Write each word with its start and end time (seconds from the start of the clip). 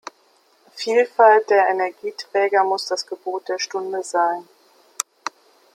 Vielfalt 0.73 1.51
der 1.51 1.69
Energieträger 1.69 2.63
muss 2.63 2.87
das 2.87 3.05
Gebot 3.05 3.47
der 3.49 3.59
Stunde 3.59 4.01
sein. 4.01 4.47